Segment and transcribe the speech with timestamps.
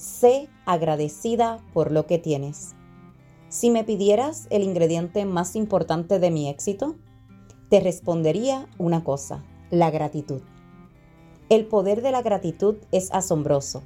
[0.00, 2.74] Sé agradecida por lo que tienes.
[3.50, 6.96] Si me pidieras el ingrediente más importante de mi éxito,
[7.68, 10.40] te respondería una cosa, la gratitud.
[11.50, 13.82] El poder de la gratitud es asombroso.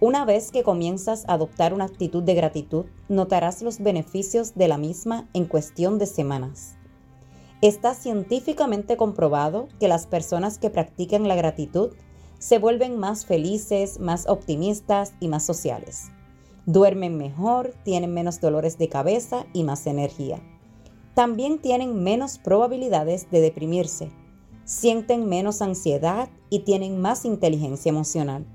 [0.00, 4.78] Una vez que comienzas a adoptar una actitud de gratitud, notarás los beneficios de la
[4.78, 6.74] misma en cuestión de semanas.
[7.62, 11.92] Está científicamente comprobado que las personas que practican la gratitud
[12.38, 16.10] se vuelven más felices, más optimistas y más sociales.
[16.66, 20.40] Duermen mejor, tienen menos dolores de cabeza y más energía.
[21.14, 24.10] También tienen menos probabilidades de deprimirse,
[24.64, 28.46] sienten menos ansiedad y tienen más inteligencia emocional.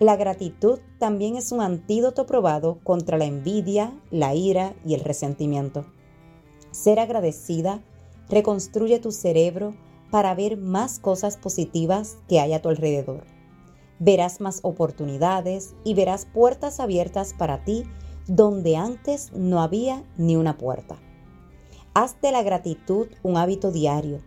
[0.00, 5.84] La gratitud también es un antídoto probado contra la envidia, la ira y el resentimiento.
[6.72, 7.80] Ser agradecida
[8.28, 9.74] reconstruye tu cerebro
[10.14, 13.24] para ver más cosas positivas que hay a tu alrededor.
[13.98, 17.82] Verás más oportunidades y verás puertas abiertas para ti
[18.28, 20.98] donde antes no había ni una puerta.
[21.94, 24.20] Haz de la gratitud un hábito diario.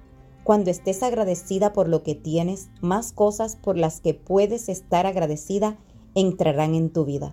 [0.43, 5.77] Cuando estés agradecida por lo que tienes, más cosas por las que puedes estar agradecida
[6.15, 7.31] entrarán en tu vida.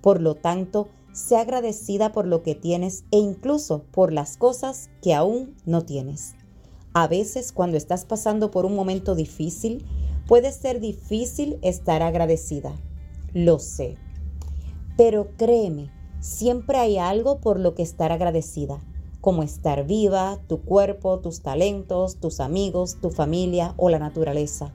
[0.00, 5.14] Por lo tanto, sé agradecida por lo que tienes e incluso por las cosas que
[5.14, 6.34] aún no tienes.
[6.98, 9.84] A veces cuando estás pasando por un momento difícil,
[10.26, 12.72] puede ser difícil estar agradecida.
[13.34, 13.98] Lo sé.
[14.96, 18.78] Pero créeme, siempre hay algo por lo que estar agradecida,
[19.20, 24.72] como estar viva, tu cuerpo, tus talentos, tus amigos, tu familia o la naturaleza.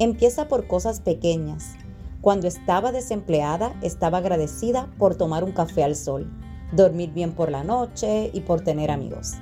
[0.00, 1.76] Empieza por cosas pequeñas.
[2.20, 6.28] Cuando estaba desempleada, estaba agradecida por tomar un café al sol,
[6.72, 9.34] dormir bien por la noche y por tener amigos.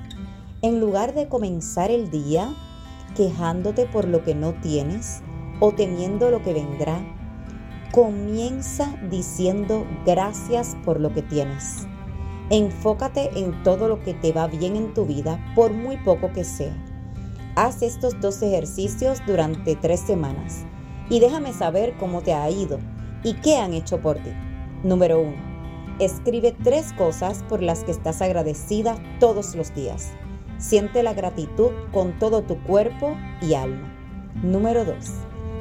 [0.63, 2.55] En lugar de comenzar el día
[3.17, 5.21] quejándote por lo que no tienes
[5.59, 7.01] o temiendo lo que vendrá,
[7.91, 11.85] comienza diciendo gracias por lo que tienes.
[12.49, 16.45] Enfócate en todo lo que te va bien en tu vida, por muy poco que
[16.45, 16.73] sea.
[17.55, 20.63] Haz estos dos ejercicios durante tres semanas
[21.09, 22.79] y déjame saber cómo te ha ido
[23.21, 24.31] y qué han hecho por ti.
[24.81, 25.33] Número 1.
[25.99, 30.13] Escribe tres cosas por las que estás agradecida todos los días.
[30.63, 33.93] Siente la gratitud con todo tu cuerpo y alma.
[34.41, 34.95] Número 2.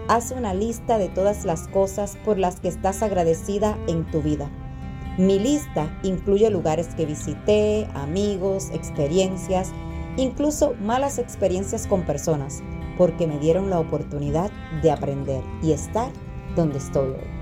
[0.06, 4.48] Haz una lista de todas las cosas por las que estás agradecida en tu vida.
[5.18, 9.72] Mi lista incluye lugares que visité, amigos, experiencias,
[10.16, 12.62] incluso malas experiencias con personas,
[12.96, 14.52] porque me dieron la oportunidad
[14.82, 16.12] de aprender y estar
[16.54, 17.41] donde estoy hoy.